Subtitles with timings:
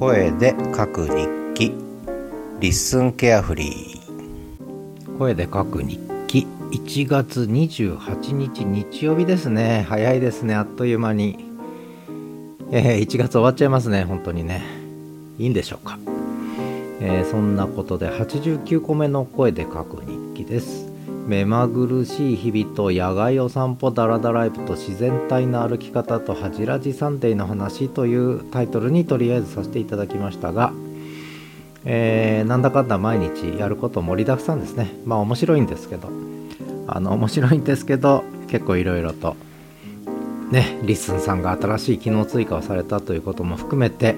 [0.00, 1.74] 声で書く日記。
[2.58, 6.46] LISTEN carefree 声で書く日記。
[6.70, 9.84] 1月28日日曜日ですね。
[9.86, 10.54] 早いですね。
[10.54, 11.44] あっという間に。
[12.70, 14.04] えー、1月終わっちゃいますね。
[14.04, 14.62] 本当にね。
[15.38, 15.98] いいんでしょうか、
[17.02, 20.89] えー、そんなことで89個目の声で書く日記です。
[21.26, 30.72] 目まぐるしい日々と野外お散歩ダラダライブと自然体の歩き方とはじらじサンデーの話というタイトルにとりあえずさせていただきましたが、
[31.84, 34.90] えー、なんだかんだ毎日やること盛りだくさんですね。
[35.04, 36.30] まあ面白いんですけど。
[36.92, 39.36] あの面白いんですけど結構いろいろと
[40.50, 44.16] ね LISTEN さんが新しい機能追加をされたということも含めて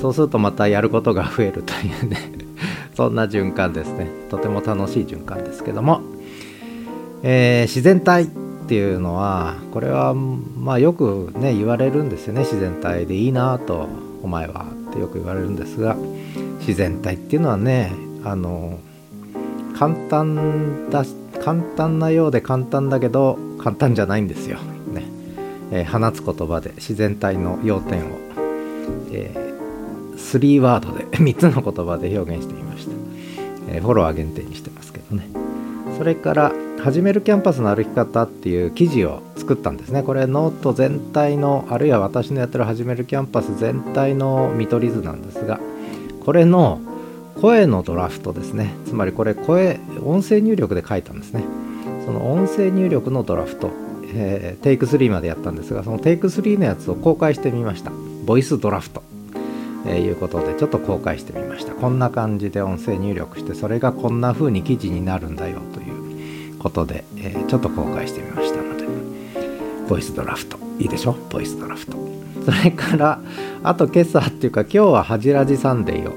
[0.00, 2.32] そうするとまたやることが増えるというね
[2.98, 4.08] そんな循環ですね。
[4.28, 6.00] とても楽しい循環ですけども。
[7.22, 8.26] えー、自然体っ
[8.66, 12.40] ていうのはこれはまあよくね言われるんですよね。
[12.40, 13.88] 自然体でいいなと
[14.24, 15.96] お前はってよく言われるんですが。
[16.58, 17.92] 自然体っていうのはね
[18.24, 18.80] あの
[19.78, 21.04] 簡単だ
[21.40, 24.58] 簡単なようで簡単だけど簡単じゃないんですよ、
[24.92, 25.04] ね。
[25.70, 28.18] えー、放つ言葉で自然体の要点を、
[29.12, 29.47] えー、
[30.28, 32.92] 3ワードで 3つの言葉で表現してみました、
[33.70, 35.28] えー、フォロワー限定にしてますけどね。
[35.96, 40.02] それから始めるキャンパスの歩き方っていう記事を作ったんですね。
[40.04, 45.58] これノート全体のあるいは私のやってる始めるキャンパス全体の見取り図なんですが
[46.24, 46.80] これの
[47.40, 48.74] 声のドラフトですね。
[48.86, 51.42] つまりこれ声音声入力で書いたんですね。
[52.06, 53.70] その音声入力のドラフト、
[54.14, 57.90] えー、テイク3までやったんですがそのテイク3のやつを公開してみました。
[58.24, 59.17] ボイスドラフト。
[59.86, 61.72] えー、いうことでちょっと公開してみました。
[61.74, 68.86] こんな感じで音声入力してそれがこんな風に記事になるんだよということで、え、ちょっと公開してみましたので
[69.88, 70.58] ボイスドラフト。
[70.78, 71.16] いいでしょ？
[71.30, 71.96] ボイスドラフト。
[72.44, 73.20] それから
[73.62, 76.14] あと今朝っていうか今日ははじらじサンデーを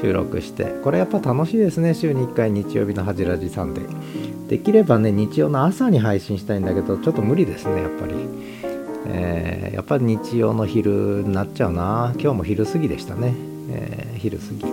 [0.00, 1.94] 収録してこれやっぱ楽しいですね。
[1.94, 4.48] 週に1回日曜日のはじらじサンデー。
[4.48, 8.14] できればね日曜の朝に配信したいんだけどちょっと無理ですねやっぱり。
[9.08, 12.12] えー、やっぱり日曜の昼になっちゃうな。
[12.18, 13.32] 今日も昼過ぎでしたね、
[13.70, 14.64] えー、昼過ぎ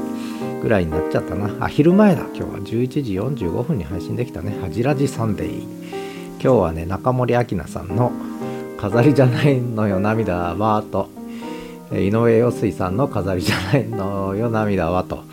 [0.62, 1.66] ぐらいになっちゃったな。
[1.66, 2.22] あ昼前だ。
[2.34, 2.48] 今日は。
[2.60, 5.62] 11時45分に配信できたね「はじらじサンデー」
[6.42, 8.12] 今日はね中森明菜さんの
[8.78, 11.08] 「飾りじゃないのよ涙は」と。
[11.92, 15.24] 井上陽水さんの「飾りじゃないのよ涙は」と。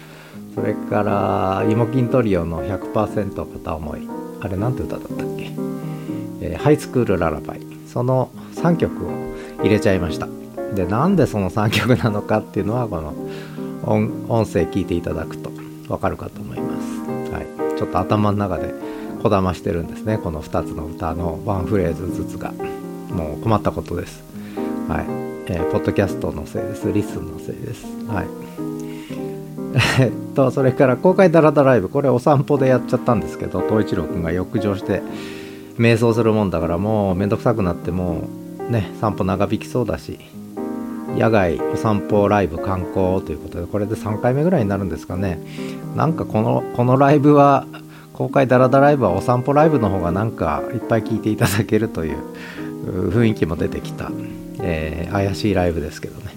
[0.55, 4.20] それからイモキントリオの100%片思い。
[4.41, 5.51] あれなんて歌だったっけ、
[6.41, 9.11] えー、ハイスクールララバイその3曲を
[9.63, 10.29] 入れちゃいました。
[10.75, 13.15] でなんでその3曲なのかっていうのはこの
[14.29, 15.51] 音声聞いていただくと
[15.89, 18.73] 分かるかと思います、はい、ちょっと頭の中で
[19.21, 20.17] こだましてるんですね。
[20.17, 22.55] この2つの歌のワンフレーズずつが。
[23.11, 24.23] もう困ったことです。
[24.89, 25.05] はい、
[25.53, 26.93] えー、ポッドキャストのせいです。
[26.93, 27.85] リスンのせいです。
[28.07, 28.27] はい。
[30.01, 35.03] えっとそれから公開ダラダライブこれお散歩でやっちゃったんですけど東一郎くんが浴場して
[35.77, 38.29] 瞑想するもんだからもうめんどくさくなっても
[38.59, 40.19] うね散歩長引きそうだし
[41.17, 45.41] 野外お散歩ライブ観光ということでこれで3回目ぐらいになるんですかね。
[45.97, 47.67] なんかこのこのライブは
[48.13, 52.19] 公開ダラダライブはお散歩ライブの方がなんかいっぱい聞いていただけるという
[53.11, 54.11] 雰囲気も出てきた、
[54.61, 56.33] えー、怪しいライブですけどね、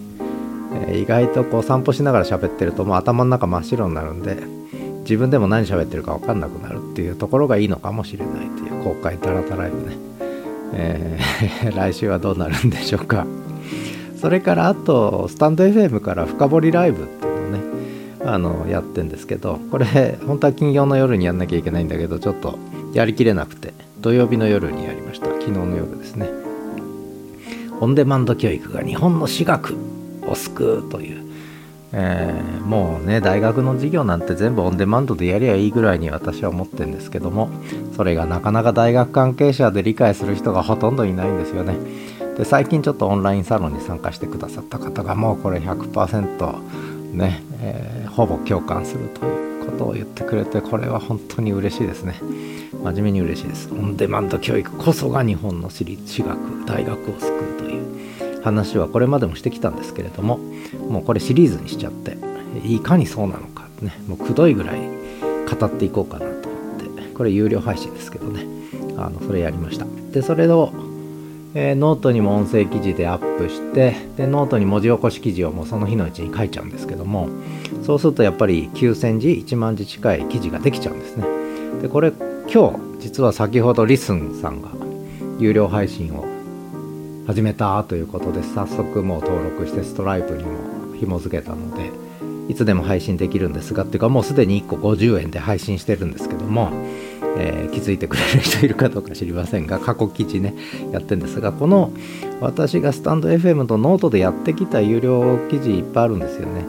[0.87, 4.37] え、意外とこう散歩しながら喋ってるともう頭の中真っ白になるんで
[5.01, 9.97] 自分でも何喋ってるか分かんなくなるっていうところがいいのかもしれないという公開タラタライブね、
[10.73, 13.25] えー、 来週はどうなるんでしょうか。
[14.19, 17.59] それからあとスタンド FM から深掘りライブっていうのをね
[18.23, 22.57] あのやってんですけどこれ本当は金曜の夜にやんなきゃいけないんだけどちょっと
[22.93, 25.27] やりきれなくて土曜日の夜にやりました。
[25.27, 26.29] 昨日の夜ですね。
[27.81, 29.75] オンデマンド教育が日本の私学。
[30.27, 31.33] を救うという。
[31.95, 37.49] えー、もうね大学の授業なんて全部オンデマンドでやりゃいいぐらいに私は思ってるんですけども
[37.95, 41.75] それがなかなか大学関係者で理解する人がほとんどいないんですよね。
[42.35, 52.15] で最近ちょっとオンラインサロンに参加してくださった方がもうこれ100%ね、えー、ほぼ共感するということを言ってくれてこれは本当に嬉しいですね。
[52.83, 53.69] 真面目に嬉しいです。
[53.71, 57.92] オンデマンド教育こそが日本の私立私学大学を救うという。
[58.43, 60.37] 話はこれまでもしてきたんですけれども
[60.89, 62.17] もうこれシリーズにしちゃって
[62.63, 64.79] いかにそうなのかねもうくどいぐらい
[65.59, 68.45] 語っていこうかなと思ってこれ有料配信ですけどね
[68.97, 69.85] あのそれやりました。
[70.11, 70.71] でそれを、
[71.55, 77.29] えー、ノートにも音声記事でアップしてでノートに文字起こし記事をもうその日のうちに書いちゃうんですけども
[77.83, 81.25] そうするとやっぱり9000字1万字近い記事ができちゃうんですね。
[81.81, 82.11] でこれ
[82.51, 84.69] 今日実は先ほど LISTEN さんが
[85.39, 86.25] 有料配信を
[87.25, 91.91] 始めたということで早速もう登録してストライプにも紐付けたので
[92.49, 96.69] いつでも配信できるんですがっていうかもうすでに1個50円で配信してるんですけども、
[97.37, 100.53] えー、気づいてくれる人いるかどうか知りませんが過去記事ね
[100.91, 101.93] やってんですがこの
[102.41, 106.65] 私がスタンド FM とノートでやってきた有料記事いっぱいあるんですよね。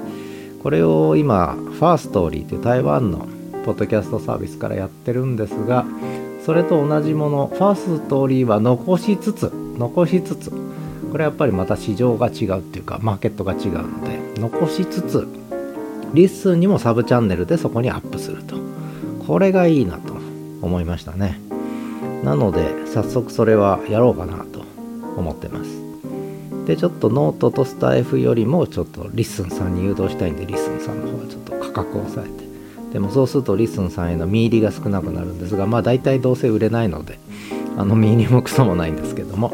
[0.62, 3.28] これを今 Firstory という台湾の
[3.66, 5.84] ポッドキャストサービスからやってるんですが
[6.44, 7.50] それと同じもの。
[7.52, 15.26] Firstory は残しつつ残しつつこれはやっぱりまた市場が違うっていうかマーケットが違うので残しつつ
[16.12, 18.56] LISTEN にもサブチャンネルでそこにアップすると。
[19.26, 20.12] これがいいなと
[20.60, 21.40] 思いましたね。
[22.22, 24.64] なので早速それはやろうかなと
[25.16, 25.70] 思ってます。
[26.66, 32.43] でちょっとノートとスタエフよりもちょっと LISTEN さんに誘導したいんで LISTEN さんの方はちょっと価格を抑えて
[32.94, 37.18] でもそうすると LISTEN さんへの実入りが少なくなるんですがまあ大体どうせ売れないので
[37.76, 39.52] あの実入りもクソもないんですけども。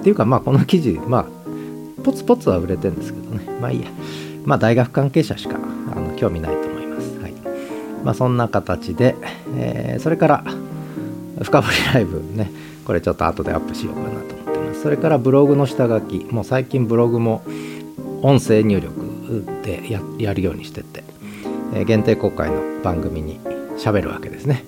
[0.00, 3.44] っていうかまあこの記事まあポツポツは売れてるんですけどね。
[3.60, 3.88] まあいいや。
[4.44, 5.58] まあ大学関係者しか
[5.94, 7.18] あの興味ないと思います。
[7.20, 7.32] はい。
[8.04, 9.16] まあ、そんな形で、
[9.56, 10.44] えー、それから
[11.42, 12.50] 深掘りライブね。
[12.86, 14.82] これちょっと後でアップしようかなと思ってます。
[14.82, 16.24] それからブログの下書き。
[16.30, 17.42] もう最近ブログも
[18.22, 21.04] 音声入力でやるようにしてて、
[21.86, 23.40] 限定公開の番組に
[23.78, 24.64] 喋るわけですね。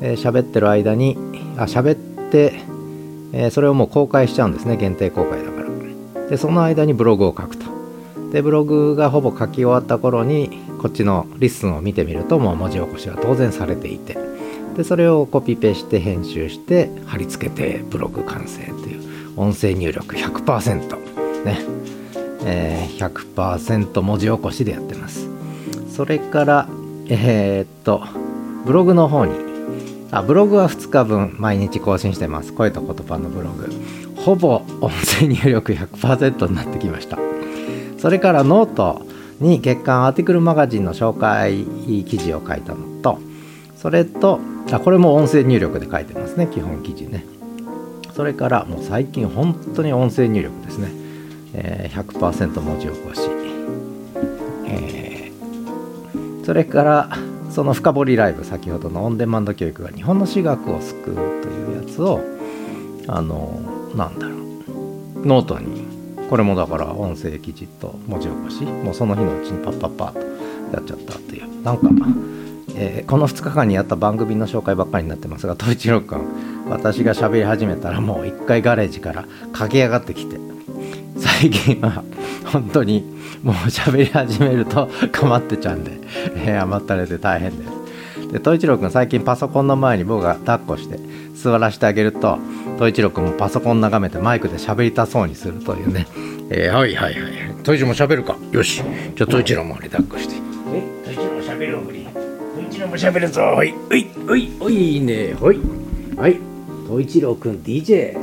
[0.00, 1.16] 喋、えー、ってる間に
[1.56, 2.60] あ喋って、
[3.32, 4.76] え、それをもう公開しちゃうんですね。
[4.76, 5.68] 限定公開だから。
[6.28, 7.66] でその間にブログを書くと。
[8.32, 14.18] でブログがほぼ書き終わった頃にこっちの LISTEN を見てみるともう文字起こしは当然されていて。
[14.76, 21.58] でそれをコピペして編集して貼り付けてブログ完成という音声入力100%ね、
[22.44, 25.37] えー、100%文字起こしでやってます。
[25.98, 26.68] それから
[27.08, 28.04] えー、っと
[28.64, 29.32] ブログの方に
[30.12, 32.52] あブログは2日分毎日更新してます。
[32.52, 33.68] 声と言葉のブログ。
[34.14, 37.18] ほぼ音声入力100%になってきました。
[37.98, 39.04] それからノート
[39.40, 41.64] に月刊アーティクルマガジンの紹介
[42.04, 43.18] 記事を書いたのと
[43.76, 44.38] それと
[44.70, 46.46] あこれも音声入力で書いてますね。
[46.46, 47.26] 基本記事ね。
[48.14, 50.92] それからもう最近本当に音声入力ですね、
[51.54, 53.37] えー、100%文字起こし、
[56.48, 57.10] それから
[57.50, 62.22] その深掘りライブ先ほどのオンデマンド教育が日本の私学を救うというやつを
[63.06, 63.60] あの
[63.94, 65.84] なんだろうノートに
[66.30, 70.20] これもだから音声記事と文字起こしもうその日のうちにパッパッパッと
[70.74, 71.90] やっちゃったっていうなんか、
[72.74, 76.20] えー、この2日間にやった番組の紹介ばっかりになってますが統一郎君
[76.68, 80.38] 私が喋り始めたらもう一回ガレージから 駆け上がってきて
[81.16, 82.04] 最近は
[82.44, 83.04] 本当に
[83.42, 85.92] もう喋り始めると かまってちゃうんで、
[86.36, 88.32] えー、甘ったれて大変です。
[88.32, 90.98] で統一郎君最近パソコンの前に僕が抱っこして
[91.34, 92.38] 座らせてあげると
[92.76, 96.06] 統一郎君もパソコン眺めてマイクで喋りたそうにするというね、
[96.50, 98.36] えー、はいはいはい統一郎も喋るか。
[98.52, 98.82] よし。
[99.16, 100.47] じゃあ統一郎も抱っこして。
[102.78, 103.54] 一郎も喋るぞ。
[103.56, 103.74] おい。
[103.90, 104.06] おい。
[104.28, 104.50] おい。
[104.60, 104.92] おい。
[104.94, 105.34] いいね。
[105.34, 105.58] ほい。
[106.16, 106.38] はい。
[106.84, 108.16] 統一郎君 DJ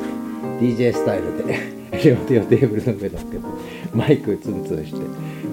[0.62, 1.75] DJ スタイルで。
[2.06, 3.48] 両手をテーブルの上だけど
[3.94, 5.00] マイクツンツンして。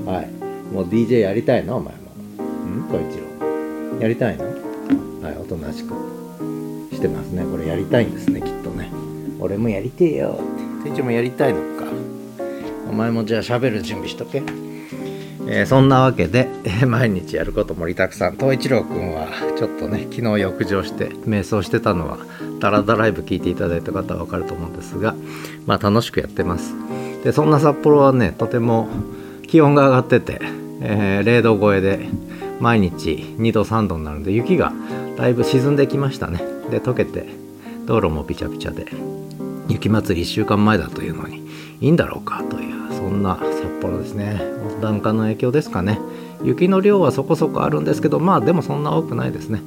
[0.09, 0.31] はい。
[0.73, 1.79] もう DJ やりたいの？
[1.79, 2.01] お前も。
[2.85, 2.87] ん？
[2.87, 3.19] 統一
[3.91, 4.45] 郎やりたいの？
[4.45, 5.37] はい。
[5.37, 5.95] おとなしく。
[6.93, 7.43] してますね。
[7.51, 8.89] これやりたいんですねきっとね。
[9.41, 10.39] 俺もやりてえよ
[10.81, 10.91] って。
[10.91, 11.87] 店長もやりたいのか。
[12.89, 14.45] お前もじゃあ喋る準備しとけ
[15.49, 18.37] えー、そんなわけで、えー、毎日やること盛りだくさん。
[18.37, 22.19] 東一郎くんはちょっとね昨日浴場して瞑想してたのは
[22.61, 25.15] ダラダライブ聞いていただいた方は分かると思うんですが
[25.67, 26.75] まあ楽しくやってます。
[27.25, 28.89] でそんな札幌はねとても
[29.47, 30.41] 気温が上がってて、
[30.81, 32.09] えー、0度超えで
[32.61, 34.73] 毎日2度3度になるんで雪が
[35.17, 36.39] だいぶ沈んできましたね。
[36.71, 37.27] で溶けて
[37.87, 38.87] 道路もびちゃびちゃで
[39.69, 41.43] 雪まつり1週間前だというのに
[41.81, 44.41] いいんだろうかというそんな札幌ですね。
[44.83, 45.99] 暖化の影響ですかね。
[46.45, 49.63] 雪の量はそこそこあるんですけどまあでもそんな多くないですね。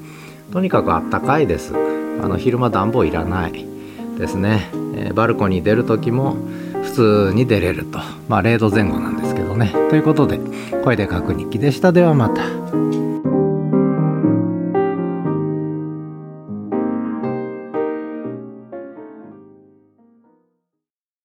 [0.51, 1.73] とにかくあったかいです。
[2.21, 3.65] あの昼間暖房いらない
[4.19, 6.37] ですね、えー、バルコニー出る時も
[6.83, 7.99] 普通に出れると。
[8.29, 9.73] まあ0度前後なんですけどね。
[9.89, 10.39] ということで
[10.83, 11.91] 声で書く日記でした。
[11.91, 13.04] ではまた。